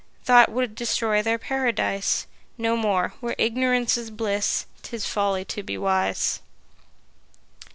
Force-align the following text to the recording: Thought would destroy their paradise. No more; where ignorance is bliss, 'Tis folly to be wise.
Thought 0.23 0.49
would 0.49 0.73
destroy 0.73 1.21
their 1.21 1.37
paradise. 1.37 2.25
No 2.57 2.75
more; 2.75 3.13
where 3.19 3.35
ignorance 3.37 3.97
is 3.97 4.09
bliss, 4.09 4.65
'Tis 4.81 5.05
folly 5.05 5.45
to 5.45 5.61
be 5.61 5.77
wise. 5.77 6.41